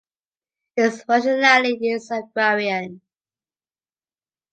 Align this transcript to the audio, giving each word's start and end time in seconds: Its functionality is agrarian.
Its 0.75 1.03
functionality 1.03 1.93
is 1.95 2.09
agrarian. 2.09 3.01